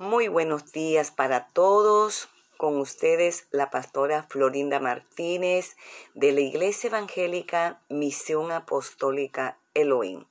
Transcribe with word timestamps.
Muy 0.00 0.28
buenos 0.28 0.72
días 0.72 1.10
para 1.10 1.48
todos. 1.48 2.30
Con 2.56 2.78
ustedes 2.78 3.48
la 3.50 3.68
pastora 3.68 4.22
Florinda 4.22 4.80
Martínez 4.80 5.76
de 6.14 6.32
la 6.32 6.40
Iglesia 6.40 6.88
Evangélica 6.88 7.82
Misión 7.90 8.50
Apostólica 8.50 9.58
Elohim, 9.74 10.24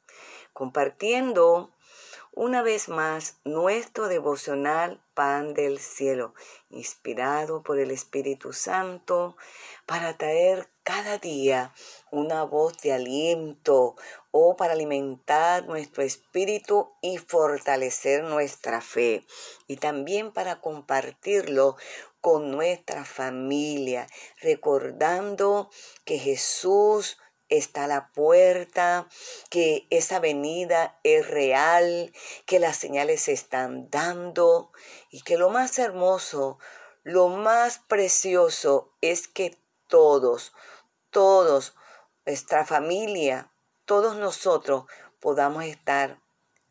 compartiendo 0.54 1.70
una 2.32 2.64
vez 2.64 2.90
más 2.90 3.42
nuestro 3.44 4.08
devocional 4.08 5.04
Pan 5.14 5.54
del 5.54 5.78
Cielo, 5.78 6.34
inspirado 6.72 7.62
por 7.62 7.78
el 7.78 7.92
Espíritu 7.92 8.54
Santo 8.54 9.38
para 9.86 10.18
traer 10.18 10.68
cada 10.82 11.20
día 11.20 11.74
una 12.10 12.42
voz 12.44 12.76
de 12.80 12.94
aliento 12.94 13.96
o 14.32 14.56
para 14.56 14.74
alimentar 14.74 15.66
nuestro 15.66 16.04
espíritu 16.04 16.92
y 17.02 17.18
fortalecer 17.18 18.24
nuestra 18.24 18.82
fe. 18.82 19.26
Y 19.68 19.78
también 19.78 20.32
para 20.32 20.62
compartirlo 20.62 21.78
con 22.22 22.52
nuestra 22.52 23.06
familia, 23.06 24.08
recordando 24.42 25.70
que 26.06 26.20
Jesús 26.20 27.18
está 27.50 27.86
a 27.86 27.88
la 27.88 28.12
puerta, 28.12 29.08
que 29.50 29.88
esa 29.90 30.20
venida 30.20 31.00
es 31.04 31.28
real, 31.28 32.14
que 32.46 32.60
las 32.60 32.78
señales 32.78 33.24
se 33.24 33.34
están 33.34 33.90
dando 33.90 34.72
y 35.10 35.22
que 35.22 35.38
lo 35.38 35.50
más 35.50 35.80
hermoso, 35.80 36.60
lo 37.04 37.28
más 37.28 37.80
precioso 37.80 38.94
es 39.02 39.28
que 39.28 39.58
todos, 39.88 40.54
todos, 41.10 41.76
nuestra 42.26 42.66
familia, 42.66 43.52
todos 43.90 44.16
nosotros 44.18 44.84
podamos 45.20 45.64
estar 45.64 46.20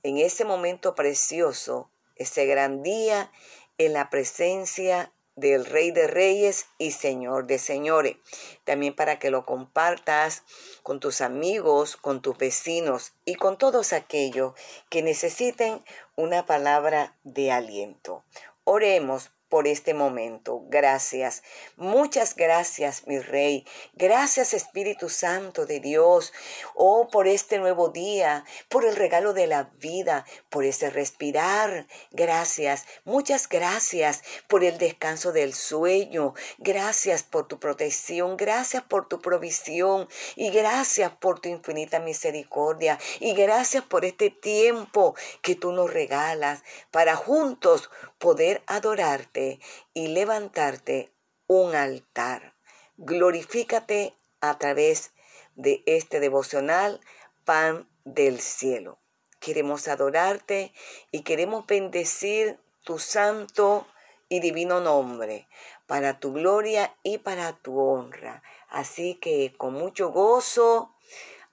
en 0.04 0.18
ese 0.18 0.44
momento 0.44 0.94
precioso, 0.94 1.90
ese 2.14 2.46
gran 2.46 2.84
día, 2.84 3.32
en 3.76 3.92
la 3.92 4.08
presencia 4.08 5.12
del 5.34 5.64
Rey 5.64 5.90
de 5.90 6.06
Reyes 6.06 6.66
y 6.78 6.92
Señor 6.92 7.48
de 7.48 7.58
Señores. 7.58 8.18
También 8.62 8.94
para 8.94 9.18
que 9.18 9.32
lo 9.32 9.44
compartas 9.46 10.44
con 10.84 11.00
tus 11.00 11.20
amigos, 11.20 11.96
con 11.96 12.22
tus 12.22 12.38
vecinos 12.38 13.14
y 13.24 13.34
con 13.34 13.58
todos 13.58 13.92
aquellos 13.92 14.52
que 14.88 15.02
necesiten 15.02 15.82
una 16.14 16.46
palabra 16.46 17.18
de 17.24 17.50
aliento. 17.50 18.22
Oremos 18.62 19.32
por 19.48 19.66
este 19.66 19.94
momento. 19.94 20.62
Gracias. 20.68 21.42
Muchas 21.76 22.36
gracias, 22.36 23.06
mi 23.06 23.18
Rey. 23.18 23.66
Gracias, 23.94 24.54
Espíritu 24.54 25.08
Santo 25.08 25.66
de 25.66 25.80
Dios. 25.80 26.32
Oh, 26.74 27.08
por 27.08 27.26
este 27.26 27.58
nuevo 27.58 27.88
día, 27.88 28.44
por 28.68 28.84
el 28.84 28.96
regalo 28.96 29.32
de 29.32 29.46
la 29.46 29.70
vida, 29.80 30.24
por 30.50 30.64
ese 30.64 30.90
respirar. 30.90 31.86
Gracias. 32.10 32.86
Muchas 33.04 33.48
gracias 33.48 34.22
por 34.48 34.64
el 34.64 34.78
descanso 34.78 35.32
del 35.32 35.54
sueño. 35.54 36.34
Gracias 36.58 37.22
por 37.22 37.48
tu 37.48 37.58
protección. 37.58 38.36
Gracias 38.36 38.82
por 38.82 39.08
tu 39.08 39.20
provisión. 39.20 40.08
Y 40.36 40.50
gracias 40.50 41.12
por 41.12 41.40
tu 41.40 41.48
infinita 41.48 42.00
misericordia. 42.00 42.98
Y 43.20 43.34
gracias 43.34 43.84
por 43.84 44.04
este 44.04 44.30
tiempo 44.30 45.14
que 45.42 45.54
tú 45.54 45.72
nos 45.72 45.92
regalas 45.92 46.62
para 46.90 47.16
juntos 47.16 47.90
poder 48.18 48.62
adorarte 48.66 49.60
y 49.94 50.08
levantarte 50.08 51.12
un 51.46 51.74
altar. 51.74 52.54
Glorifícate 52.96 54.14
a 54.40 54.58
través 54.58 55.12
de 55.54 55.82
este 55.86 56.20
devocional, 56.20 57.00
pan 57.44 57.88
del 58.04 58.40
cielo. 58.40 58.98
Queremos 59.40 59.88
adorarte 59.88 60.72
y 61.10 61.22
queremos 61.22 61.66
bendecir 61.66 62.58
tu 62.82 62.98
santo 62.98 63.86
y 64.28 64.40
divino 64.40 64.80
nombre 64.80 65.48
para 65.86 66.18
tu 66.18 66.32
gloria 66.32 66.94
y 67.02 67.18
para 67.18 67.56
tu 67.56 67.78
honra. 67.80 68.42
Así 68.68 69.14
que 69.14 69.54
con 69.56 69.74
mucho 69.74 70.10
gozo, 70.10 70.94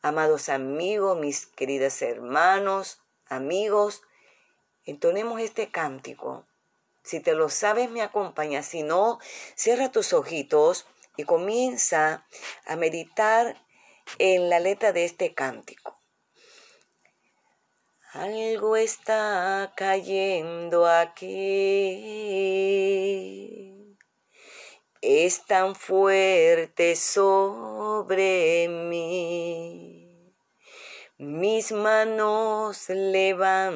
amados 0.01 0.49
amigos, 0.49 1.17
mis 1.17 1.45
queridos 1.45 2.01
hermanos, 2.01 3.01
amigos, 3.27 4.01
entonemos 4.83 5.39
este 5.39 5.71
cántico 5.71 6.45
si 7.05 7.19
te 7.19 7.35
lo 7.35 7.49
sabes, 7.49 7.89
me 7.91 8.01
acompaña. 8.01 8.63
Si 8.63 8.81
no, 8.81 9.19
cierra 9.55 9.91
tus 9.91 10.11
ojitos 10.11 10.87
y 11.17 11.23
comienza 11.23 12.25
a 12.65 12.75
meditar 12.75 13.61
en 14.17 14.49
la 14.49 14.59
letra 14.59 14.91
de 14.91 15.05
este 15.05 15.35
cántico. 15.35 15.99
Algo 18.13 18.75
está 18.75 19.71
cayendo 19.75 20.87
aquí. 20.87 21.27
Es 25.01 25.45
tan 25.45 25.75
fuerte 25.75 26.95
sobre 26.95 28.67
mí. 28.67 30.33
Mis 31.17 31.71
manos 31.71 32.89
levantaré 32.89 33.75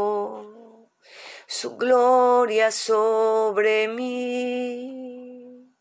su 1.61 1.77
gloria 1.77 2.71
sobre 2.71 3.87
mí, 3.87 5.71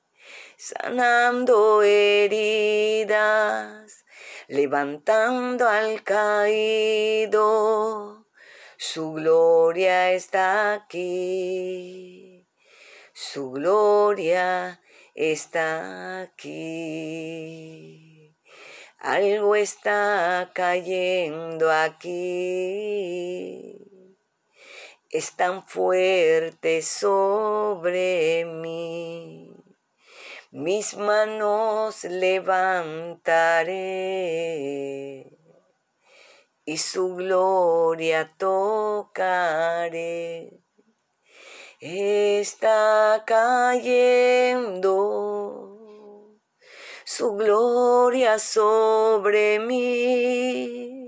sanando 0.59 1.83
heridas, 1.83 3.15
levantando 4.47 5.67
al 5.67 6.03
caído. 6.03 7.41
Su 8.77 9.15
gloria 9.15 10.13
está 10.13 10.75
aquí, 10.75 12.47
su 13.15 13.51
gloria 13.51 14.83
está 15.15 16.21
aquí. 16.21 17.57
Algo 18.99 19.57
está 19.57 20.51
cayendo 20.53 21.73
aquí 21.73 23.80
es 25.11 25.35
tan 25.35 25.67
fuerte 25.67 26.83
sobre 26.83 28.45
mí. 28.45 29.53
Mis 30.53 30.97
manos 30.97 32.05
levantaré 32.05 33.67
y 36.65 36.79
su 36.79 37.17
gloria 37.17 38.33
tocaré. 38.39 39.43
Está 41.81 43.25
cayendo 43.27 45.01
su 47.05 47.35
gloria 47.35 48.39
sobre 48.39 49.59
mí 49.59 51.00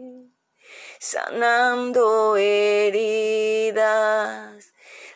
sanando 1.02 2.36
heridas, 2.36 3.82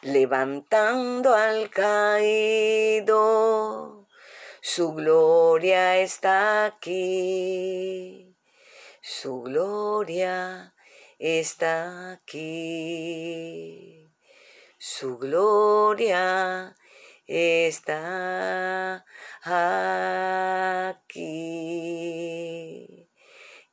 levantando 0.03 1.33
al 1.33 1.71
caído. 1.71 3.15
Su 4.61 4.95
gloria 4.95 5.99
está 5.99 6.65
aquí, 6.65 8.37
su 9.01 9.43
gloria 9.43 10.75
está 11.21 12.11
aquí. 12.15 14.03
Su 14.79 15.19
gloria 15.19 16.77
está 17.27 19.05
aquí. 20.95 21.47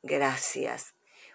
Gracias, 0.02 0.93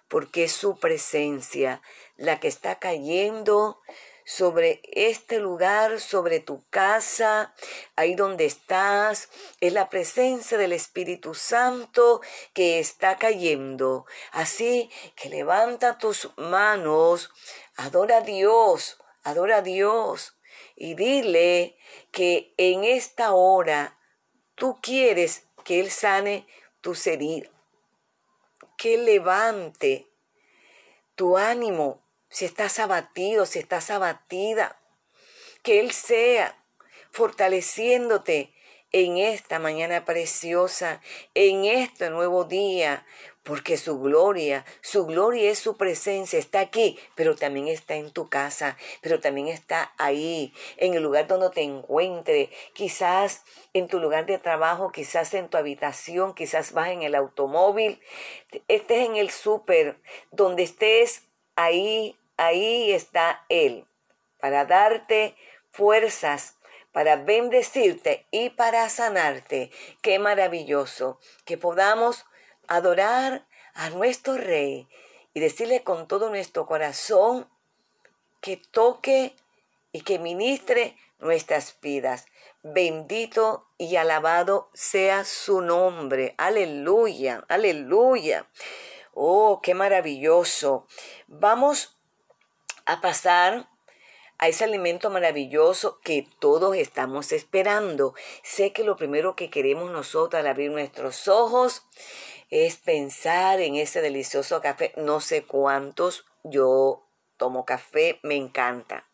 porque 0.09 0.45
es 0.45 0.51
su 0.51 0.77
presencia 0.79 1.81
la 2.17 2.39
que 2.39 2.47
está 2.47 2.79
cayendo 2.79 3.79
sobre 4.25 4.81
este 4.83 5.39
lugar, 5.39 6.00
sobre 6.00 6.39
tu 6.39 6.63
casa, 6.69 7.56
ahí 7.95 8.13
donde 8.13 8.45
estás. 8.45 9.29
Es 9.59 9.73
la 9.73 9.89
presencia 9.89 10.57
del 10.57 10.73
Espíritu 10.73 11.33
Santo 11.33 12.21
que 12.53 12.79
está 12.79 13.17
cayendo. 13.17 14.06
Así 14.31 14.91
que 15.15 15.29
levanta 15.29 15.97
tus 15.97 16.29
manos, 16.38 17.31
adora 17.75 18.17
a 18.17 18.21
Dios, 18.21 18.97
adora 19.23 19.57
a 19.57 19.61
Dios 19.61 20.35
y 20.75 20.94
dile 20.94 21.77
que 22.11 22.53
en 22.57 22.83
esta 22.83 23.33
hora 23.33 23.97
tú 24.56 24.79
quieres 24.81 25.44
que 25.63 25.79
Él 25.79 25.91
sane 25.91 26.47
tu 26.81 26.95
heridas, 27.06 27.51
que 28.80 28.98
levante 28.98 30.08
tu 31.16 31.38
ánimo 31.38 32.02
si 32.30 32.46
estás 32.46 32.80
abatido, 32.80 33.46
si 33.46 33.60
estás 33.60 33.90
abatida, 33.90 34.81
que 35.64 35.81
Él 35.81 35.92
sea 35.92 36.64
fortaleciéndote 37.12 38.54
en 38.94 39.18
esta 39.18 39.60
mañana 39.60 40.06
preciosa, 40.06 41.02
en 41.34 41.66
este 41.66 42.10
nuevo 42.10 42.46
día, 42.46 43.06
porque 43.44 43.77
su 43.77 44.00
gloria, 44.00 44.65
su 44.81 45.06
gloria 45.06 45.50
es 45.50 45.59
su 45.59 45.77
presencia, 45.77 46.38
está 46.38 46.59
aquí, 46.59 47.00
pero 47.15 47.36
también 47.36 47.68
está 47.68 47.95
en 47.95 48.12
tu 48.12 48.30
casa, 48.30 48.77
pero 49.01 49.19
también 49.19 49.47
está 49.47 49.94
ahí, 49.97 50.53
en 50.77 50.94
el 50.94 51.03
lugar 51.03 51.27
donde 51.27 51.50
te 51.50 51.62
encuentre, 51.62 52.50
quizás 52.74 53.44
en 53.74 53.88
tu 53.88 54.00
lugar 54.00 54.25
de 54.25 54.38
trabajo, 54.38 54.91
quizás 54.91 55.33
en 55.33 55.50
tu 55.50 55.57
habitación, 55.57 56.33
quizás 56.33 56.74
vas 56.74 56.89
en 56.89 57.03
el 57.03 57.15
automóvil, 57.15 58.00
estés 58.68 59.06
en 59.06 59.15
el 59.15 59.30
súper, 59.30 59.97
donde 60.31 60.63
estés 60.63 61.24
ahí 61.56 62.15
ahí 62.39 62.92
está 62.94 63.45
Él, 63.50 63.85
para 64.39 64.65
darte 64.65 65.35
fuerzas, 65.71 66.57
para 66.92 67.18
bendecirte 67.18 68.25
y 68.31 68.50
para 68.50 68.89
sanarte. 68.89 69.69
Qué 70.01 70.18
maravilloso 70.18 71.19
que 71.45 71.57
podamos 71.57 72.25
adorar 72.69 73.45
a 73.74 73.89
nuestro 73.89 74.38
Rey 74.38 74.88
y 75.33 75.39
decirle 75.39 75.83
con 75.83 76.07
todo 76.07 76.30
nuestro 76.30 76.66
corazón 76.66 77.50
que 78.42 78.57
toque 78.57 79.36
y 79.92 80.01
que 80.01 80.19
ministre 80.19 80.95
nuestras 81.19 81.75
vidas. 81.81 82.25
Bendito 82.63 83.68
y 83.77 83.95
alabado 83.95 84.69
sea 84.74 85.25
su 85.25 85.62
nombre. 85.62 86.36
Aleluya, 86.38 87.44
aleluya. 87.50 88.48
Oh, 89.13 89.60
qué 89.62 89.74
maravilloso. 89.74 90.88
Vamos 91.27 91.98
a 92.86 93.01
pasar 93.01 93.68
a 94.38 94.48
ese 94.48 94.63
alimento 94.63 95.10
maravilloso 95.10 96.00
que 96.01 96.27
todos 96.39 96.75
estamos 96.75 97.33
esperando. 97.33 98.13
Sé 98.42 98.71
que 98.71 98.86
lo 98.86 98.95
primero 98.95 99.36
que 99.36 99.50
queremos 99.50 99.92
nosotros 99.92 100.39
al 100.39 100.48
abrir 100.48 100.71
nuestros 100.71 101.27
ojos 101.27 101.83
es 102.50 102.78
pensar 102.78 103.60
en 103.60 103.75
ese 103.75 104.01
delicioso 104.01 104.62
café. 104.62 104.94
No 104.98 105.19
sé 105.19 105.44
cuántos 105.44 106.25
yo 106.44 107.06
tomo 107.38 107.66
café, 107.66 108.19
me 108.24 108.36
encanta. 108.36 109.07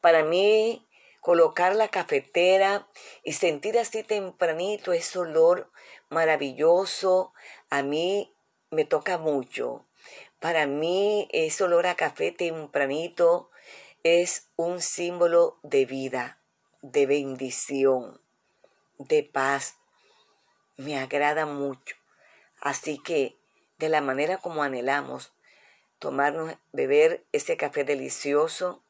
Para 0.00 0.22
mí, 0.24 0.86
colocar 1.20 1.76
la 1.76 1.88
cafetera 1.88 2.88
y 3.22 3.34
sentir 3.34 3.78
así 3.78 4.02
tempranito 4.02 4.92
ese 4.92 5.18
olor 5.18 5.70
maravilloso, 6.08 7.32
a 7.70 7.82
mí 7.82 8.34
me 8.70 8.84
toca 8.84 9.18
mucho. 9.18 9.86
Para 10.40 10.66
mí 10.66 11.28
ese 11.32 11.64
olor 11.64 11.86
a 11.86 11.96
café 11.96 12.32
tempranito 12.32 13.50
es 14.02 14.48
un 14.56 14.80
símbolo 14.80 15.58
de 15.62 15.84
vida, 15.84 16.40
de 16.80 17.06
bendición, 17.06 18.20
de 18.98 19.24
paz. 19.24 19.76
Me 20.76 20.98
agrada 20.98 21.44
mucho. 21.44 21.97
Así 22.60 22.98
que 22.98 23.36
de 23.78 23.88
la 23.88 24.00
manera 24.00 24.38
como 24.38 24.62
anhelamos 24.62 25.32
tomarnos, 25.98 26.54
beber 26.72 27.24
ese 27.32 27.56
café 27.56 27.84
delicioso 27.84 28.82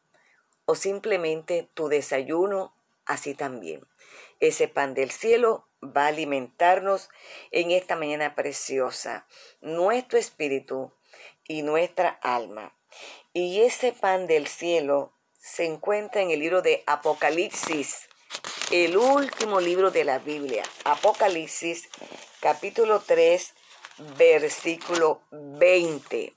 o 0.64 0.74
simplemente 0.74 1.68
tu 1.74 1.88
desayuno, 1.88 2.74
así 3.06 3.34
también. 3.34 3.86
Ese 4.40 4.68
pan 4.68 4.94
del 4.94 5.10
cielo 5.10 5.66
va 5.82 6.04
a 6.04 6.08
alimentarnos 6.08 7.08
en 7.50 7.70
esta 7.70 7.96
mañana 7.96 8.34
preciosa. 8.34 9.26
Nuestro 9.60 10.18
espíritu 10.18 10.92
y 11.46 11.62
nuestra 11.62 12.10
alma. 12.22 12.74
Y 13.32 13.62
ese 13.62 13.92
pan 13.92 14.26
del 14.26 14.46
cielo 14.46 15.12
se 15.38 15.64
encuentra 15.64 16.20
en 16.20 16.30
el 16.30 16.40
libro 16.40 16.62
de 16.62 16.82
Apocalipsis, 16.86 18.08
el 18.70 18.96
último 18.96 19.60
libro 19.60 19.90
de 19.90 20.04
la 20.04 20.18
Biblia. 20.18 20.62
Apocalipsis, 20.84 21.88
capítulo 22.40 23.00
3, 23.00 23.54
versículo 24.16 25.22
20. 25.30 26.34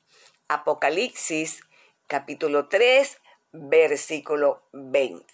Apocalipsis, 0.48 1.62
capítulo 2.08 2.68
3, 2.68 3.18
versículo 3.52 4.64
20. 4.74 5.26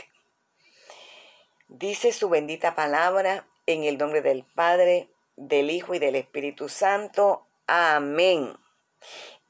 Dice 1.69 2.12
su 2.12 2.29
bendita 2.29 2.75
palabra 2.75 3.47
en 3.65 3.83
el 3.83 3.97
nombre 3.97 4.21
del 4.21 4.44
Padre, 4.44 5.09
del 5.35 5.69
Hijo 5.69 5.94
y 5.94 6.00
del 6.00 6.15
Espíritu 6.15 6.69
Santo. 6.69 7.45
Amén. 7.65 8.57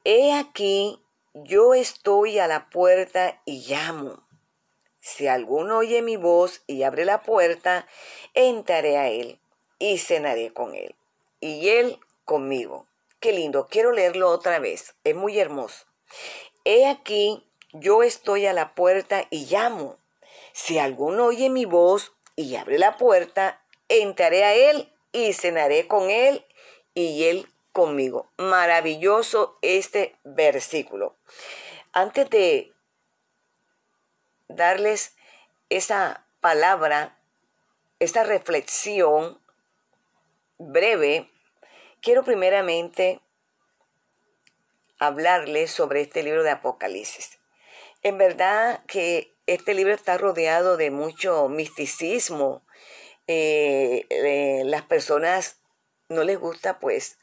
He 0.04 0.32
aquí, 0.32 1.02
yo 1.34 1.74
estoy 1.74 2.38
a 2.38 2.46
la 2.46 2.70
puerta 2.70 3.40
y 3.44 3.66
llamo. 3.68 4.26
Si 5.00 5.26
alguno 5.26 5.78
oye 5.78 6.02
mi 6.02 6.16
voz 6.16 6.62
y 6.66 6.82
abre 6.82 7.04
la 7.04 7.22
puerta, 7.22 7.86
entraré 8.34 8.98
a 8.98 9.08
él 9.08 9.40
y 9.78 9.98
cenaré 9.98 10.52
con 10.52 10.74
él. 10.74 10.94
Y 11.40 11.68
él 11.68 11.98
conmigo. 12.28 12.86
Qué 13.20 13.32
lindo, 13.32 13.68
quiero 13.68 13.90
leerlo 13.90 14.28
otra 14.28 14.58
vez, 14.58 14.94
es 15.02 15.16
muy 15.16 15.40
hermoso. 15.40 15.86
He 16.64 16.86
aquí, 16.86 17.50
yo 17.72 18.02
estoy 18.02 18.44
a 18.44 18.52
la 18.52 18.74
puerta 18.74 19.26
y 19.30 19.46
llamo. 19.46 19.96
Si 20.52 20.78
alguno 20.78 21.24
oye 21.24 21.48
mi 21.48 21.64
voz 21.64 22.12
y 22.36 22.54
abre 22.56 22.78
la 22.78 22.98
puerta, 22.98 23.64
entraré 23.88 24.44
a 24.44 24.54
él 24.54 24.92
y 25.10 25.32
cenaré 25.32 25.88
con 25.88 26.10
él 26.10 26.44
y 26.92 27.24
él 27.24 27.48
conmigo. 27.72 28.30
Maravilloso 28.36 29.58
este 29.62 30.14
versículo. 30.22 31.16
Antes 31.92 32.28
de 32.28 32.74
darles 34.48 35.16
esa 35.70 36.26
palabra, 36.40 37.18
esta 38.00 38.22
reflexión 38.22 39.40
breve, 40.58 41.30
quiero 42.02 42.24
primeramente 42.24 43.20
hablarles 44.98 45.70
sobre 45.70 46.00
este 46.00 46.22
libro 46.22 46.42
de 46.42 46.50
Apocalipsis. 46.50 47.38
En 48.02 48.18
verdad 48.18 48.84
que 48.86 49.34
este 49.46 49.74
libro 49.74 49.94
está 49.94 50.18
rodeado 50.18 50.76
de 50.76 50.90
mucho 50.90 51.48
misticismo. 51.48 52.62
Eh, 53.26 54.06
eh, 54.10 54.62
las 54.64 54.82
personas 54.82 55.60
no 56.08 56.24
les 56.24 56.38
gusta 56.38 56.78
pues 56.78 57.18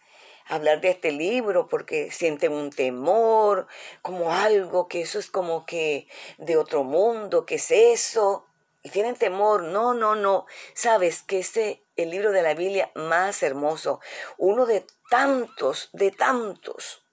hablar 0.48 0.82
de 0.82 0.92
este 0.92 1.12
libro 1.12 1.68
porque 1.68 2.12
sienten 2.12 2.52
un 2.52 2.70
temor, 2.70 3.68
como 4.02 4.32
algo 4.32 4.88
que 4.88 5.02
eso 5.02 5.18
es 5.18 5.30
como 5.30 5.66
que 5.66 6.08
de 6.38 6.58
otro 6.58 6.84
mundo, 6.84 7.46
que 7.46 7.56
es 7.56 7.72
eso? 7.72 8.46
Y 8.84 8.90
tienen 8.90 9.16
temor. 9.16 9.64
No, 9.64 9.94
no, 9.94 10.16
no. 10.16 10.46
Sabes 10.76 11.24
que 11.24 11.40
ese 11.40 11.85
el 11.96 12.10
libro 12.10 12.32
de 12.32 12.42
la 12.42 12.54
Biblia 12.54 12.92
más 12.96 13.42
hermoso, 13.44 14.00
uno 14.38 14.66
de 14.66 14.86
tantos, 15.10 15.90
de 15.94 16.12
tantos, 16.12 17.04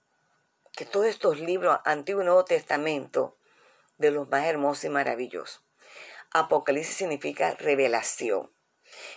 que 0.72 0.84
todos 0.84 1.06
estos 1.06 1.38
libros, 1.38 1.78
Antiguo 1.84 2.22
y 2.22 2.26
Nuevo 2.26 2.44
Testamento, 2.44 3.36
de 3.98 4.10
los 4.10 4.28
más 4.28 4.46
hermosos 4.46 4.84
y 4.84 4.88
maravillosos. 4.88 5.62
Apocalipsis 6.32 6.96
significa 6.96 7.54
revelación. 7.54 8.50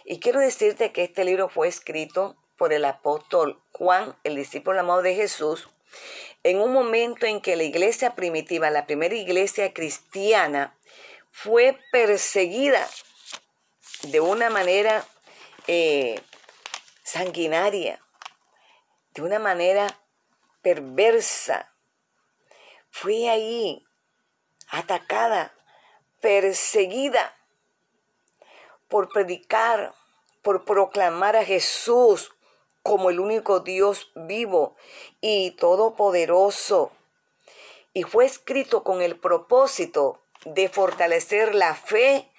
Y 0.03 0.19
quiero 0.19 0.39
decirte 0.39 0.91
que 0.91 1.03
este 1.03 1.23
libro 1.23 1.49
fue 1.49 1.67
escrito 1.67 2.35
por 2.57 2.73
el 2.73 2.85
apóstol 2.85 3.61
Juan, 3.71 4.17
el 4.23 4.35
discípulo 4.35 4.79
amado 4.79 5.01
de 5.01 5.15
Jesús, 5.15 5.69
en 6.43 6.59
un 6.59 6.71
momento 6.71 7.25
en 7.25 7.41
que 7.41 7.55
la 7.55 7.63
iglesia 7.63 8.15
primitiva, 8.15 8.69
la 8.69 8.85
primera 8.85 9.15
iglesia 9.15 9.73
cristiana, 9.73 10.77
fue 11.31 11.77
perseguida 11.91 12.87
de 14.03 14.19
una 14.19 14.49
manera 14.49 15.05
eh, 15.67 16.21
sanguinaria, 17.03 18.01
de 19.13 19.21
una 19.21 19.39
manera 19.39 19.87
perversa, 20.61 21.71
fue 22.89 23.29
ahí 23.29 23.85
atacada, 24.69 25.53
perseguida 26.21 27.35
por 28.87 29.09
predicar, 29.09 29.93
por 30.41 30.65
proclamar 30.65 31.35
a 31.35 31.45
Jesús 31.45 32.31
como 32.83 33.09
el 33.09 33.19
único 33.19 33.61
Dios 33.61 34.11
vivo 34.15 34.75
y 35.19 35.51
todopoderoso. 35.51 36.91
Y 37.93 38.03
fue 38.03 38.25
escrito 38.25 38.83
con 38.83 39.01
el 39.01 39.19
propósito 39.19 40.21
de 40.45 40.69
fortalecer 40.69 41.55
la 41.55 41.73
fe 41.73 42.31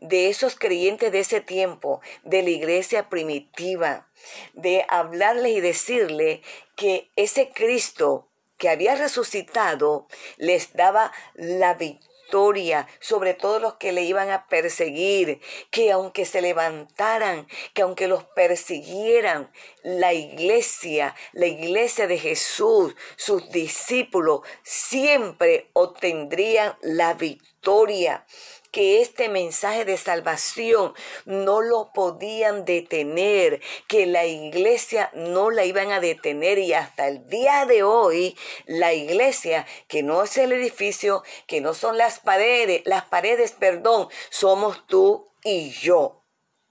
de 0.00 0.28
esos 0.28 0.56
creyentes 0.56 1.12
de 1.12 1.20
ese 1.20 1.40
tiempo, 1.40 2.00
de 2.24 2.42
la 2.42 2.50
iglesia 2.50 3.08
primitiva, 3.08 4.08
de 4.54 4.84
hablarles 4.88 5.56
y 5.56 5.60
decirle 5.60 6.42
que 6.76 7.10
ese 7.16 7.50
Cristo 7.50 8.28
que 8.56 8.68
había 8.68 8.94
resucitado 8.94 10.06
les 10.36 10.74
daba 10.74 11.12
la 11.34 11.74
victoria 11.74 12.86
sobre 13.00 13.34
todos 13.34 13.60
los 13.60 13.74
que 13.74 13.92
le 13.92 14.02
iban 14.02 14.30
a 14.30 14.46
perseguir, 14.46 15.40
que 15.70 15.90
aunque 15.90 16.24
se 16.24 16.40
levantaran, 16.40 17.48
que 17.74 17.82
aunque 17.82 18.06
los 18.06 18.24
persiguieran, 18.24 19.50
la 19.82 20.12
iglesia, 20.12 21.16
la 21.32 21.46
iglesia 21.46 22.06
de 22.06 22.18
Jesús, 22.18 22.94
sus 23.16 23.50
discípulos, 23.50 24.40
siempre 24.62 25.70
obtendrían 25.72 26.76
la 26.82 27.14
victoria 27.14 28.24
que 28.70 29.00
este 29.00 29.28
mensaje 29.28 29.84
de 29.84 29.96
salvación 29.96 30.94
no 31.24 31.60
lo 31.60 31.92
podían 31.92 32.64
detener, 32.64 33.60
que 33.88 34.06
la 34.06 34.26
iglesia 34.26 35.10
no 35.14 35.50
la 35.50 35.64
iban 35.64 35.90
a 35.92 36.00
detener 36.00 36.58
y 36.58 36.72
hasta 36.72 37.08
el 37.08 37.26
día 37.28 37.66
de 37.66 37.82
hoy 37.82 38.36
la 38.66 38.92
iglesia, 38.92 39.66
que 39.88 40.02
no 40.02 40.22
es 40.22 40.36
el 40.36 40.52
edificio, 40.52 41.22
que 41.46 41.60
no 41.60 41.74
son 41.74 41.98
las 41.98 42.20
paredes, 42.20 42.82
las 42.84 43.04
paredes, 43.04 43.52
perdón, 43.52 44.08
somos 44.30 44.86
tú 44.86 45.32
y 45.42 45.70
yo. 45.70 46.24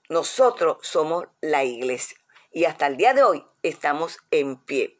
Nosotros 0.10 0.78
somos 0.82 1.28
la 1.42 1.64
iglesia 1.64 2.18
y 2.52 2.66
hasta 2.66 2.88
el 2.88 2.98
día 2.98 3.14
de 3.14 3.24
hoy 3.24 3.46
estamos 3.62 4.18
en 4.32 4.58
pie, 4.58 5.00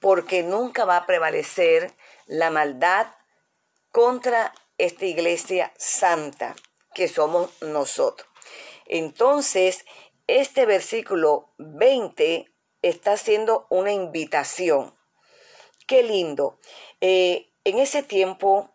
porque 0.00 0.42
nunca 0.42 0.84
va 0.84 0.96
a 0.96 1.06
prevalecer 1.06 1.92
la 2.26 2.50
maldad 2.50 3.08
contra 3.90 4.54
esta 4.78 5.04
iglesia 5.04 5.72
santa 5.76 6.56
que 6.94 7.08
somos 7.08 7.50
nosotros. 7.62 8.28
Entonces, 8.86 9.84
este 10.26 10.66
versículo 10.66 11.52
20 11.58 12.52
está 12.82 13.12
haciendo 13.12 13.66
una 13.70 13.92
invitación. 13.92 14.96
Qué 15.86 16.02
lindo. 16.02 16.58
Eh, 17.00 17.52
en 17.64 17.78
ese 17.78 18.02
tiempo, 18.02 18.70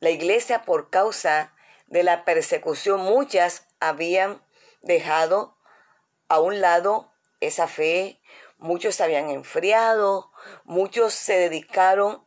la 0.00 0.10
iglesia 0.10 0.64
por 0.64 0.90
causa 0.90 1.54
de 1.86 2.02
la 2.02 2.24
persecución, 2.24 3.00
muchas 3.00 3.66
habían 3.80 4.42
dejado 4.82 5.56
a 6.28 6.40
un 6.40 6.60
lado 6.60 7.12
esa 7.40 7.68
fe, 7.68 8.20
muchos 8.58 8.96
se 8.96 9.04
habían 9.04 9.30
enfriado, 9.30 10.32
muchos 10.64 11.14
se 11.14 11.34
dedicaron 11.38 12.25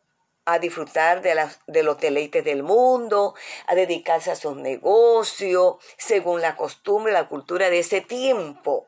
a 0.54 0.60
disfrutar 0.60 1.22
de, 1.22 1.84
los 1.84 2.00
deleites 2.00 2.44
del 2.44 2.64
mundo, 2.64 3.36
a 3.68 3.76
dedicarse 3.76 4.32
a 4.32 4.36
sus 4.36 4.56
negocios, 4.56 5.76
según 5.98 6.42
la 6.42 6.56
costumbre, 6.56 7.14
la 7.14 7.28
cultura 7.28 7.70
de 7.70 7.80
ese 7.80 8.02
tiempo. 8.02 8.88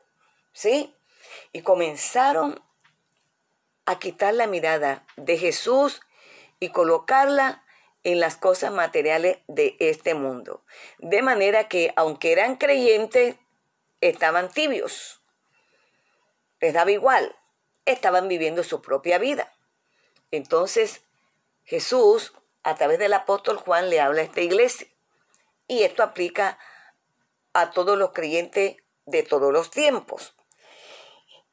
¿Sí? 0.52 0.94
Y 1.52 1.62
comenzaron 1.62 2.60
a 3.86 3.98
quitar 3.98 4.34
la 4.34 4.46
mirada 4.46 5.06
de 5.16 5.38
Jesús 5.38 6.00
y 6.58 6.70
colocarla 6.70 7.64
en 8.02 8.18
las 8.18 8.36
cosas 8.36 8.72
materiales 8.72 9.38
de 9.46 9.76
este 9.78 10.14
mundo. 10.14 10.64
De 10.98 11.22
manera 11.22 11.68
que, 11.68 11.92
aunque 11.94 12.32
eran 12.32 12.56
creyentes, 12.56 13.36
estaban 14.00 14.50
tibios. 14.50 15.22
Les 16.60 16.74
daba 16.74 16.90
igual, 16.90 17.36
estaban 17.84 18.26
viviendo 18.26 18.64
su 18.64 18.82
propia 18.82 19.18
vida. 19.18 19.52
Entonces, 20.32 21.02
Jesús, 21.64 22.32
a 22.62 22.74
través 22.74 22.98
del 22.98 23.12
apóstol 23.12 23.56
Juan, 23.56 23.90
le 23.90 24.00
habla 24.00 24.22
a 24.22 24.24
esta 24.24 24.40
iglesia. 24.40 24.86
Y 25.68 25.82
esto 25.82 26.02
aplica 26.02 26.58
a 27.52 27.70
todos 27.70 27.98
los 27.98 28.12
creyentes 28.12 28.76
de 29.06 29.22
todos 29.22 29.52
los 29.52 29.70
tiempos. 29.70 30.34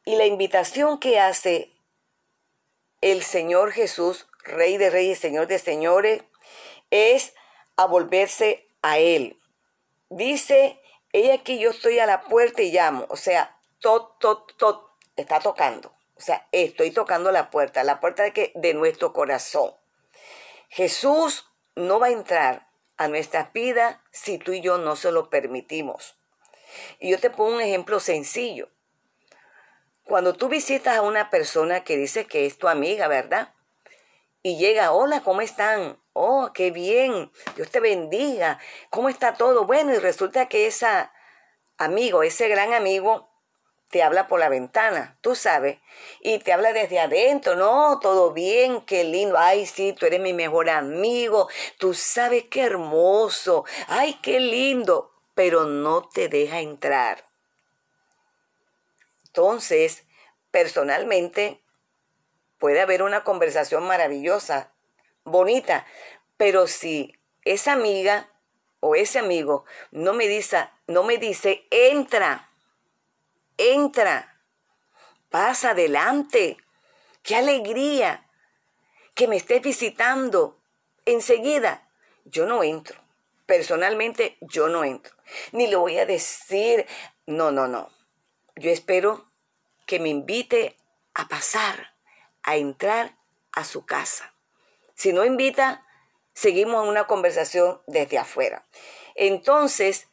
Y 0.05 0.15
la 0.15 0.25
invitación 0.25 0.99
que 0.99 1.19
hace 1.19 1.73
el 3.01 3.23
Señor 3.23 3.71
Jesús, 3.71 4.27
Rey 4.43 4.77
de 4.77 4.89
Reyes, 4.89 5.19
Señor 5.19 5.47
de 5.47 5.59
Señores, 5.59 6.23
es 6.89 7.33
a 7.75 7.85
volverse 7.85 8.67
a 8.81 8.97
Él. 8.97 9.39
Dice, 10.09 10.81
ella 11.13 11.35
aquí 11.35 11.59
yo 11.59 11.71
estoy 11.71 11.99
a 11.99 12.05
la 12.05 12.21
puerta 12.21 12.61
y 12.61 12.71
llamo. 12.71 13.05
O 13.09 13.15
sea, 13.15 13.57
tot, 13.79 14.19
tot, 14.19 14.55
tot, 14.57 14.89
está 15.15 15.39
tocando. 15.39 15.93
O 16.15 16.21
sea, 16.21 16.47
estoy 16.51 16.91
tocando 16.91 17.31
la 17.31 17.49
puerta, 17.49 17.83
la 17.83 17.99
puerta 17.99 18.23
de, 18.23 18.33
que, 18.33 18.51
de 18.55 18.73
nuestro 18.73 19.13
corazón. 19.13 19.73
Jesús 20.69 21.51
no 21.75 21.99
va 21.99 22.07
a 22.07 22.11
entrar 22.11 22.69
a 22.97 23.07
nuestra 23.07 23.49
vida 23.53 24.03
si 24.11 24.37
tú 24.37 24.53
y 24.53 24.61
yo 24.61 24.77
no 24.77 24.95
se 24.95 25.11
lo 25.11 25.29
permitimos. 25.29 26.17
Y 26.99 27.09
yo 27.09 27.19
te 27.19 27.29
pongo 27.29 27.55
un 27.55 27.61
ejemplo 27.61 27.99
sencillo. 27.99 28.69
Cuando 30.03 30.33
tú 30.33 30.47
visitas 30.47 30.97
a 30.97 31.01
una 31.01 31.29
persona 31.29 31.83
que 31.83 31.97
dice 31.97 32.25
que 32.25 32.45
es 32.45 32.57
tu 32.57 32.67
amiga, 32.67 33.07
¿verdad? 33.07 33.53
Y 34.41 34.57
llega, 34.57 34.91
hola, 34.91 35.21
¿cómo 35.21 35.41
están? 35.41 35.99
Oh, 36.13 36.51
qué 36.53 36.71
bien, 36.71 37.31
Dios 37.55 37.69
te 37.71 37.79
bendiga. 37.79 38.59
¿Cómo 38.89 39.09
está 39.09 39.33
todo? 39.33 39.65
Bueno, 39.65 39.93
y 39.93 39.97
resulta 39.97 40.47
que 40.47 40.67
ese 40.67 40.87
amigo, 41.77 42.23
ese 42.23 42.47
gran 42.47 42.73
amigo, 42.73 43.28
te 43.89 44.03
habla 44.03 44.27
por 44.27 44.39
la 44.39 44.49
ventana, 44.49 45.17
tú 45.21 45.35
sabes, 45.35 45.79
y 46.21 46.37
te 46.39 46.53
habla 46.53 46.73
desde 46.73 46.99
adentro, 46.99 47.55
no, 47.55 47.99
todo 47.99 48.31
bien, 48.31 48.81
qué 48.81 49.03
lindo, 49.03 49.37
ay, 49.37 49.65
sí, 49.65 49.93
tú 49.93 50.05
eres 50.05 50.21
mi 50.21 50.31
mejor 50.33 50.69
amigo, 50.69 51.49
tú 51.79 51.93
sabes 51.93 52.45
qué 52.45 52.63
hermoso, 52.63 53.65
ay, 53.87 54.19
qué 54.21 54.39
lindo, 54.39 55.11
pero 55.33 55.65
no 55.65 56.07
te 56.07 56.27
deja 56.29 56.59
entrar. 56.59 57.27
Entonces, 59.25 60.03
personalmente, 60.51 61.61
puede 62.59 62.81
haber 62.81 63.01
una 63.01 63.23
conversación 63.23 63.87
maravillosa, 63.87 64.71
bonita, 65.23 65.87
pero 66.37 66.67
si 66.67 67.15
esa 67.43 67.73
amiga 67.73 68.29
o 68.81 68.95
ese 68.95 69.17
amigo 69.17 69.65
no 69.91 70.13
me 70.13 70.27
dice, 70.27 70.69
no 70.87 71.03
me 71.03 71.17
dice, 71.17 71.65
entra, 71.71 72.48
entra, 73.59 74.41
pasa 75.29 75.71
adelante. 75.71 76.57
Qué 77.21 77.35
alegría 77.35 78.25
que 79.13 79.27
me 79.27 79.35
estés 79.35 79.61
visitando. 79.61 80.61
Enseguida, 81.05 81.87
yo 82.25 82.45
no 82.45 82.63
entro. 82.63 82.99
Personalmente, 83.45 84.37
yo 84.41 84.69
no 84.69 84.83
entro. 84.83 85.13
Ni 85.51 85.67
le 85.67 85.75
voy 85.75 85.97
a 85.97 86.05
decir, 86.05 86.87
no, 87.25 87.51
no, 87.51 87.67
no. 87.67 87.89
Yo 88.55 88.71
espero 88.71 89.29
que 89.85 89.99
me 89.99 90.09
invite 90.09 90.77
a 91.13 91.27
pasar, 91.27 91.93
a 92.43 92.55
entrar 92.55 93.17
a 93.51 93.63
su 93.65 93.85
casa. 93.85 94.33
Si 94.95 95.13
no 95.13 95.25
invita, 95.25 95.85
seguimos 96.33 96.87
una 96.87 97.07
conversación 97.07 97.81
desde 97.87 98.17
afuera. 98.17 98.65
Entonces, 99.15 100.07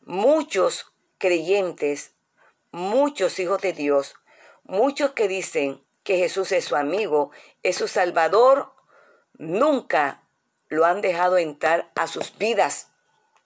muchos 0.00 0.92
creyentes 1.18 2.14
muchos 2.72 3.38
hijos 3.38 3.60
de 3.60 3.72
Dios, 3.72 4.14
muchos 4.64 5.12
que 5.12 5.28
dicen 5.28 5.84
que 6.02 6.16
Jesús 6.18 6.52
es 6.52 6.64
su 6.64 6.76
amigo, 6.76 7.30
es 7.62 7.76
su 7.76 7.88
Salvador, 7.88 8.72
nunca 9.34 10.22
lo 10.68 10.84
han 10.84 11.00
dejado 11.00 11.38
entrar 11.38 11.90
a 11.94 12.06
sus 12.06 12.36
vidas. 12.38 12.92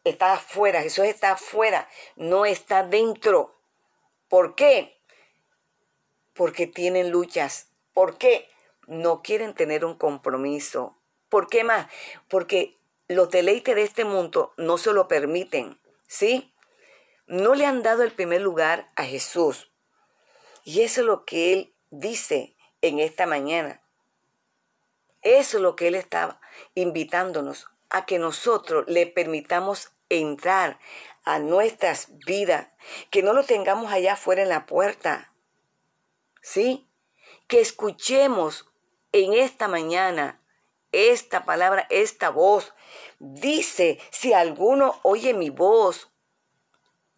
Está 0.04 0.34
afuera, 0.34 0.82
Jesús 0.82 1.06
está 1.06 1.32
afuera, 1.32 1.88
no 2.16 2.44
está 2.44 2.82
dentro. 2.82 3.58
¿Por 4.28 4.54
qué? 4.54 5.00
Porque 6.34 6.66
tienen 6.66 7.10
luchas. 7.10 7.68
¿Por 7.92 8.18
qué? 8.18 8.48
No 8.86 9.22
quieren 9.22 9.54
tener 9.54 9.84
un 9.84 9.94
compromiso. 9.94 10.98
¿Por 11.30 11.48
qué 11.48 11.64
más? 11.64 11.86
Porque 12.28 12.78
los 13.08 13.30
deleites 13.30 13.74
de 13.74 13.82
este 13.82 14.04
mundo 14.04 14.52
no 14.56 14.76
se 14.76 14.92
lo 14.92 15.08
permiten. 15.08 15.80
¿Sí? 16.06 16.53
No 17.26 17.54
le 17.54 17.66
han 17.66 17.82
dado 17.82 18.02
el 18.02 18.12
primer 18.12 18.40
lugar 18.40 18.90
a 18.96 19.04
Jesús. 19.04 19.72
Y 20.64 20.82
eso 20.82 21.02
es 21.02 21.06
lo 21.06 21.24
que 21.24 21.52
Él 21.52 21.74
dice 21.90 22.56
en 22.80 22.98
esta 22.98 23.26
mañana. 23.26 23.82
Eso 25.22 25.56
es 25.58 25.62
lo 25.62 25.76
que 25.76 25.88
Él 25.88 25.94
estaba 25.94 26.40
invitándonos 26.74 27.66
a 27.90 28.06
que 28.06 28.18
nosotros 28.18 28.84
le 28.88 29.06
permitamos 29.06 29.92
entrar 30.08 30.78
a 31.24 31.38
nuestras 31.38 32.08
vidas, 32.26 32.68
que 33.10 33.22
no 33.22 33.32
lo 33.32 33.44
tengamos 33.44 33.92
allá 33.92 34.14
afuera 34.14 34.42
en 34.42 34.48
la 34.48 34.66
puerta. 34.66 35.32
¿Sí? 36.42 36.86
Que 37.46 37.60
escuchemos 37.60 38.70
en 39.12 39.32
esta 39.32 39.68
mañana 39.68 40.40
esta 40.94 41.44
palabra, 41.44 41.86
esta 41.90 42.30
voz. 42.30 42.72
Dice, 43.18 43.98
si 44.10 44.32
alguno 44.32 45.00
oye 45.02 45.34
mi 45.34 45.50
voz. 45.50 46.10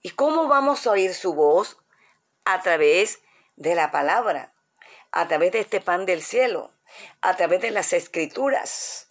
¿Y 0.06 0.10
cómo 0.10 0.46
vamos 0.46 0.86
a 0.86 0.92
oír 0.92 1.12
su 1.14 1.34
voz? 1.34 1.78
A 2.44 2.62
través 2.62 3.22
de 3.56 3.74
la 3.74 3.90
palabra, 3.90 4.54
a 5.10 5.26
través 5.26 5.50
de 5.50 5.58
este 5.58 5.80
pan 5.80 6.06
del 6.06 6.22
cielo, 6.22 6.70
a 7.22 7.34
través 7.34 7.60
de 7.60 7.72
las 7.72 7.92
escrituras. 7.92 9.10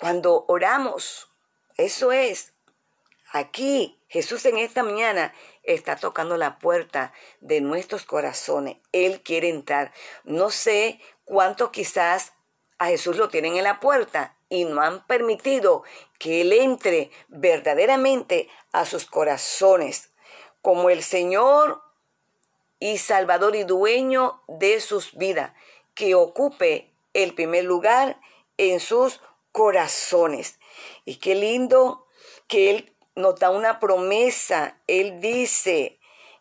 Cuando 0.00 0.44
oramos, 0.48 1.30
eso 1.76 2.10
es. 2.10 2.52
Aquí 3.30 4.02
Jesús 4.08 4.44
en 4.46 4.58
esta 4.58 4.82
mañana 4.82 5.32
está 5.62 5.94
tocando 5.94 6.36
la 6.36 6.58
puerta 6.58 7.12
de 7.40 7.60
nuestros 7.60 8.02
corazones. 8.04 8.78
Él 8.90 9.22
quiere 9.22 9.50
entrar. 9.50 9.92
No 10.24 10.50
sé 10.50 11.00
cuántos 11.24 11.70
quizás 11.70 12.32
a 12.80 12.86
Jesús 12.86 13.18
lo 13.18 13.28
tienen 13.28 13.56
en 13.56 13.62
la 13.62 13.78
puerta 13.78 14.36
y 14.52 14.66
no 14.66 14.82
han 14.82 15.06
permitido 15.06 15.82
que 16.18 16.42
Él 16.42 16.52
entre 16.52 17.10
verdaderamente 17.28 18.50
a 18.70 18.84
sus 18.84 19.06
corazones 19.06 20.10
como 20.60 20.90
el 20.90 21.02
Señor 21.02 21.80
y 22.78 22.98
Salvador 22.98 23.56
y 23.56 23.64
dueño 23.64 24.42
de 24.48 24.80
sus 24.80 25.16
vidas, 25.16 25.54
que 25.94 26.14
ocupe 26.14 26.92
el 27.14 27.34
primer 27.34 27.64
lugar 27.64 28.20
en 28.58 28.78
sus 28.78 29.22
corazones. 29.52 30.58
Y 31.06 31.16
qué 31.16 31.34
lindo 31.34 32.06
que 32.46 32.68
Él 32.68 32.94
nos 33.14 33.40
da 33.40 33.48
una 33.48 33.80
promesa. 33.80 34.78
Él 34.86 35.18
dice, 35.22 35.98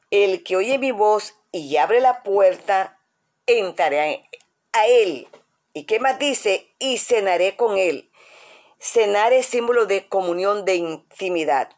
el 0.09 0.43
que 0.43 0.57
oye 0.57 0.77
mi 0.79 0.91
voz 0.91 1.35
y 1.53 1.77
abre 1.77 2.01
la 2.01 2.23
puerta, 2.23 2.99
entraré 3.45 4.27
a 4.73 4.85
Él. 4.85 5.29
¿Y 5.73 5.85
qué 5.85 5.99
más 5.99 6.19
dice? 6.19 6.73
Y 6.79 6.97
cenaré 6.97 7.55
con 7.55 7.77
Él. 7.77 8.11
Cenar 8.79 9.31
es 9.31 9.45
símbolo 9.45 9.85
de 9.85 10.07
comunión, 10.07 10.65
de 10.65 10.75
intimidad. 10.75 11.69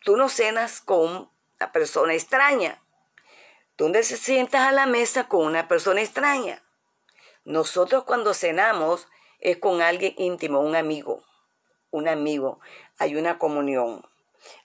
Tú 0.00 0.16
no 0.16 0.28
cenas 0.28 0.80
con 0.80 1.30
una 1.60 1.72
persona 1.72 2.14
extraña. 2.14 2.82
Tú 3.76 3.92
se 3.94 4.16
sientas 4.16 4.62
a 4.62 4.72
la 4.72 4.86
mesa 4.86 5.28
con 5.28 5.46
una 5.46 5.68
persona 5.68 6.02
extraña. 6.02 6.62
Nosotros 7.44 8.04
cuando 8.04 8.34
cenamos 8.34 9.06
es 9.38 9.56
con 9.58 9.80
alguien 9.80 10.14
íntimo, 10.18 10.60
un 10.60 10.74
amigo, 10.74 11.22
un 11.90 12.08
amigo. 12.08 12.60
Hay 12.98 13.16
una 13.16 13.38
comunión, 13.38 14.04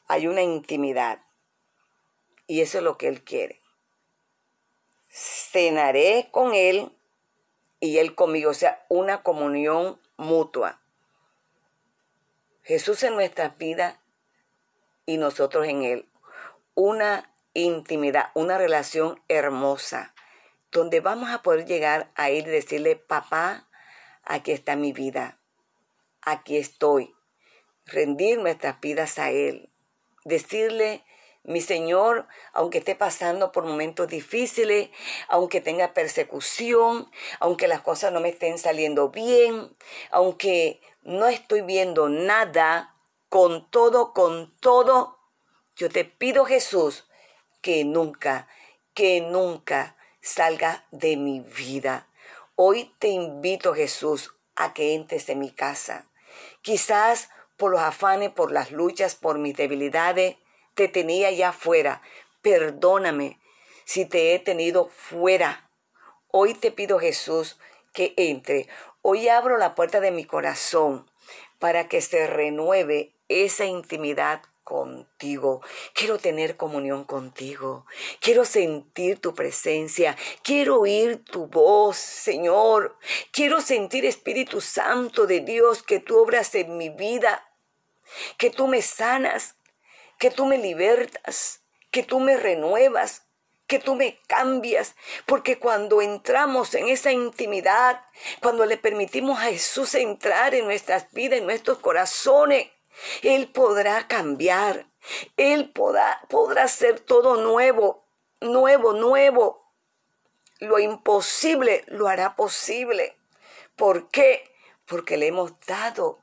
hay 0.08 0.28
una 0.28 0.42
intimidad. 0.42 1.20
Y 2.48 2.62
eso 2.62 2.80
es 2.80 2.84
lo 2.84 2.98
que 2.98 3.08
Él 3.08 3.24
quiere. 3.24 3.62
Cenaré 5.08 6.30
con 6.32 6.56
Él 6.56 6.92
y 7.84 7.98
Él 7.98 8.16
conmigo, 8.16 8.52
o 8.52 8.54
sea, 8.54 8.86
una 8.88 9.24
comunión 9.24 10.00
mutua. 10.16 10.80
Jesús 12.62 13.04
en 13.04 13.16
nuestras 13.16 13.58
vidas 13.58 13.98
y 15.06 15.18
nosotros 15.18 15.68
en 15.68 15.84
Él. 15.84 16.10
Una 16.76 17.30
intimidad, 17.54 18.32
una 18.36 18.58
relación 18.58 19.22
hermosa, 19.28 20.16
donde 20.72 21.02
vamos 21.02 21.30
a 21.30 21.42
poder 21.42 21.66
llegar 21.66 22.10
a 22.16 22.30
ir 22.30 22.48
y 22.48 22.52
decirle, 22.52 22.96
papá, 22.96 23.68
aquí 24.24 24.54
está 24.54 24.78
mi 24.78 24.94
vida, 24.94 25.38
aquí 26.22 26.56
estoy. 26.56 27.14
Rendir 27.86 28.40
nuestras 28.40 28.80
vidas 28.80 29.20
a 29.20 29.32
Él. 29.32 29.70
Decirle, 30.24 31.04
mi 31.44 31.62
Señor, 31.62 32.28
aunque 32.54 32.78
esté 32.80 32.96
pasando 32.96 33.52
por 33.52 33.66
momentos 33.66 34.08
difíciles, 34.08 34.90
aunque 35.28 35.62
tenga 35.62 35.94
persecución, 35.94 37.12
aunque 37.40 37.68
las 37.68 37.82
cosas 37.82 38.12
no 38.14 38.20
me 38.20 38.30
estén 38.30 38.58
saliendo 38.58 39.10
bien, 39.10 39.76
aunque 40.10 40.82
no 41.04 41.28
estoy 41.28 41.62
viendo 41.62 42.08
nada, 42.10 42.94
con 43.34 43.68
todo, 43.72 44.14
con 44.14 44.56
todo, 44.60 45.18
yo 45.76 45.90
te 45.90 46.06
pido 46.06 46.46
Jesús 46.46 47.10
que 47.62 47.84
nunca, 47.84 48.48
que 48.94 49.22
nunca 49.22 49.98
salga 50.22 50.86
de 50.92 51.18
mi 51.18 51.40
vida. 51.40 52.08
Hoy 52.54 52.94
te 53.00 53.08
invito 53.08 53.74
Jesús 53.74 54.36
a 54.56 54.76
que 54.76 54.94
entres 54.94 55.28
en 55.30 55.40
mi 55.40 55.50
casa. 55.50 56.12
Quizás 56.62 57.30
por 57.58 57.72
los 57.72 57.82
afanes, 57.82 58.30
por 58.30 58.52
las 58.52 58.70
luchas, 58.70 59.16
por 59.16 59.40
mis 59.40 59.58
debilidades, 59.58 60.38
te 60.76 60.88
tenía 60.88 61.32
ya 61.32 61.54
fuera. 61.54 62.02
Perdóname 62.42 63.40
si 63.86 64.06
te 64.06 64.34
he 64.34 64.40
tenido 64.40 64.88
fuera. 64.88 65.70
Hoy 66.28 66.54
te 66.54 66.72
pido 66.72 67.00
Jesús 67.00 67.60
que 67.94 68.14
entre. 68.18 68.68
Hoy 69.02 69.28
abro 69.28 69.58
la 69.58 69.76
puerta 69.76 70.00
de 70.00 70.12
mi 70.12 70.26
corazón 70.26 71.10
para 71.60 71.88
que 71.88 72.02
se 72.02 72.28
renueve 72.28 73.14
esa 73.28 73.66
intimidad 73.66 74.42
contigo. 74.64 75.62
Quiero 75.94 76.18
tener 76.18 76.58
comunión 76.58 77.04
contigo. 77.04 77.86
Quiero 78.20 78.46
sentir 78.46 79.20
tu 79.20 79.36
presencia. 79.36 80.18
Quiero 80.42 80.80
oír 80.80 81.24
tu 81.24 81.48
voz, 81.48 81.98
Señor. 81.98 82.98
Quiero 83.32 83.62
sentir 83.62 84.06
Espíritu 84.06 84.62
Santo 84.62 85.28
de 85.28 85.42
Dios 85.42 85.84
que 85.84 86.00
tú 86.00 86.18
obras 86.18 86.56
en 86.56 86.78
mi 86.78 86.90
vida. 86.90 87.46
Que 88.38 88.50
tú 88.50 88.68
me 88.68 88.82
sanas. 88.82 89.56
Que 90.18 90.32
tú 90.32 90.46
me 90.46 90.58
libertas. 90.58 91.62
Que 91.92 92.04
tú 92.04 92.20
me 92.20 92.38
renuevas 92.38 93.24
que 93.66 93.80
tú 93.80 93.96
me 93.96 94.20
cambias, 94.28 94.94
porque 95.26 95.58
cuando 95.58 96.02
entramos 96.02 96.76
en 96.76 96.90
esa 96.90 97.12
intimidad, 97.12 98.06
cuando 98.42 98.66
le 98.66 98.78
permitimos 98.78 99.40
a 99.40 99.46
Jesús 99.46 99.96
entrar 99.96 100.54
en 100.54 100.66
nuestras 100.66 101.12
vidas, 101.12 101.40
en 101.40 101.46
nuestros 101.46 101.80
corazones, 101.80 102.68
él 103.22 103.48
podrá 103.48 104.08
cambiar. 104.08 104.86
Él 105.38 105.72
podrá, 105.72 106.22
podrá 106.30 106.64
hacer 106.64 107.00
todo 107.00 107.38
nuevo, 107.38 108.06
nuevo, 108.42 108.94
nuevo. 108.94 109.66
Lo 110.60 110.80
imposible 110.80 111.84
lo 111.88 112.08
hará 112.08 112.36
posible. 112.36 113.18
¿Por 113.76 114.10
qué? 114.10 114.50
Porque 114.86 115.18
le 115.18 115.28
hemos 115.28 115.60
dado 115.66 116.20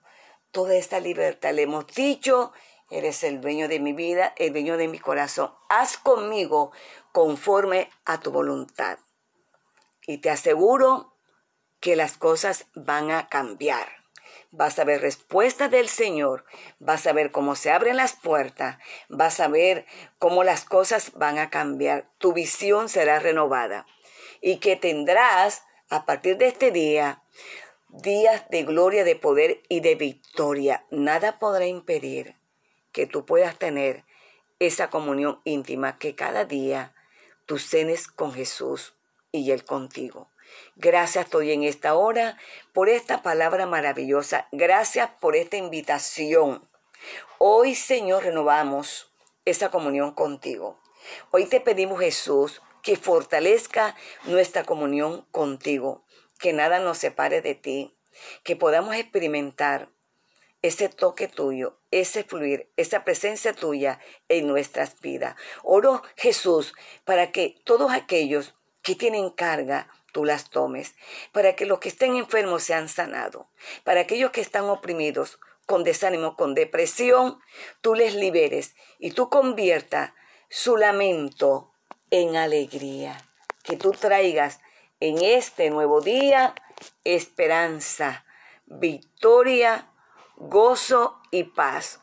toda 0.50 0.76
esta 0.76 1.00
libertad. 1.00 1.52
Le 1.52 1.62
hemos 1.62 1.86
dicho, 1.88 2.52
eres 2.90 3.22
el 3.24 3.40
dueño 3.40 3.68
de 3.68 3.80
mi 3.80 3.92
vida, 3.92 4.34
el 4.36 4.52
dueño 4.52 4.76
de 4.76 4.88
mi 4.88 4.98
corazón. 4.98 5.52
Haz 5.68 5.96
conmigo 5.96 6.72
conforme 7.12 7.90
a 8.04 8.20
tu 8.20 8.30
voluntad. 8.30 8.98
Y 10.06 10.18
te 10.18 10.30
aseguro 10.30 11.14
que 11.80 11.96
las 11.96 12.16
cosas 12.16 12.66
van 12.74 13.10
a 13.10 13.28
cambiar 13.28 14.00
vas 14.52 14.78
a 14.78 14.84
ver 14.84 15.00
respuestas 15.00 15.70
del 15.70 15.88
Señor, 15.88 16.44
vas 16.78 17.06
a 17.06 17.12
ver 17.12 17.30
cómo 17.30 17.54
se 17.54 17.70
abren 17.70 17.96
las 17.96 18.14
puertas, 18.14 18.78
vas 19.08 19.40
a 19.40 19.48
ver 19.48 19.86
cómo 20.18 20.44
las 20.44 20.64
cosas 20.64 21.12
van 21.14 21.38
a 21.38 21.50
cambiar, 21.50 22.10
tu 22.18 22.32
visión 22.32 22.88
será 22.88 23.18
renovada 23.20 23.86
y 24.40 24.56
que 24.56 24.76
tendrás 24.76 25.62
a 25.88 26.04
partir 26.04 26.36
de 26.36 26.48
este 26.48 26.70
día 26.70 27.22
días 27.88 28.48
de 28.50 28.62
gloria, 28.62 29.04
de 29.04 29.16
poder 29.16 29.62
y 29.68 29.80
de 29.80 29.96
victoria. 29.96 30.86
Nada 30.90 31.38
podrá 31.38 31.66
impedir 31.66 32.39
que 32.92 33.06
tú 33.06 33.24
puedas 33.24 33.58
tener 33.58 34.04
esa 34.58 34.90
comunión 34.90 35.40
íntima 35.44 35.98
que 35.98 36.14
cada 36.14 36.44
día 36.44 36.94
tú 37.46 37.58
cenes 37.58 38.08
con 38.08 38.32
Jesús 38.32 38.94
y 39.32 39.50
Él 39.50 39.64
contigo. 39.64 40.28
Gracias 40.76 41.26
estoy 41.26 41.52
en 41.52 41.62
esta 41.62 41.94
hora 41.94 42.36
por 42.72 42.88
esta 42.88 43.22
palabra 43.22 43.66
maravillosa. 43.66 44.48
Gracias 44.52 45.10
por 45.20 45.36
esta 45.36 45.56
invitación. 45.56 46.68
Hoy, 47.38 47.74
Señor, 47.74 48.24
renovamos 48.24 49.12
esa 49.44 49.70
comunión 49.70 50.12
contigo. 50.12 50.78
Hoy 51.30 51.46
te 51.46 51.60
pedimos, 51.60 52.00
Jesús, 52.00 52.60
que 52.82 52.96
fortalezca 52.96 53.96
nuestra 54.24 54.64
comunión 54.64 55.26
contigo, 55.30 56.04
que 56.38 56.52
nada 56.52 56.78
nos 56.80 56.98
separe 56.98 57.40
de 57.42 57.54
ti, 57.54 57.96
que 58.42 58.56
podamos 58.56 58.94
experimentar 58.96 59.90
ese 60.62 60.88
toque 60.88 61.28
tuyo, 61.28 61.78
ese 61.90 62.24
fluir, 62.24 62.70
esa 62.76 63.04
presencia 63.04 63.54
tuya 63.54 63.98
en 64.28 64.46
nuestras 64.46 65.00
vidas. 65.00 65.36
Oro, 65.62 66.02
Jesús, 66.16 66.74
para 67.04 67.32
que 67.32 67.56
todos 67.64 67.92
aquellos 67.92 68.54
que 68.82 68.94
tienen 68.94 69.30
carga, 69.30 69.88
tú 70.12 70.24
las 70.24 70.50
tomes, 70.50 70.94
para 71.32 71.54
que 71.54 71.66
los 71.66 71.78
que 71.78 71.88
estén 71.88 72.16
enfermos 72.16 72.62
sean 72.62 72.88
sanados, 72.88 73.46
para 73.84 74.00
aquellos 74.00 74.30
que 74.30 74.40
están 74.40 74.64
oprimidos, 74.64 75.38
con 75.66 75.84
desánimo, 75.84 76.36
con 76.36 76.54
depresión, 76.54 77.38
tú 77.80 77.94
les 77.94 78.14
liberes 78.14 78.74
y 78.98 79.12
tú 79.12 79.30
convierta 79.30 80.14
su 80.48 80.76
lamento 80.76 81.72
en 82.10 82.36
alegría, 82.36 83.24
que 83.62 83.76
tú 83.76 83.92
traigas 83.92 84.60
en 84.98 85.22
este 85.22 85.70
nuevo 85.70 86.00
día 86.00 86.54
esperanza, 87.04 88.24
victoria, 88.66 89.89
gozo 90.40 91.20
y 91.30 91.44
paz. 91.44 92.00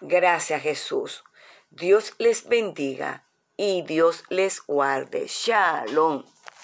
Gracias 0.00 0.62
Jesús. 0.62 1.22
Dios 1.70 2.14
les 2.18 2.48
bendiga 2.48 3.24
y 3.56 3.82
Dios 3.82 4.24
les 4.30 4.60
guarde. 4.66 5.26
Shalom. 5.28 6.24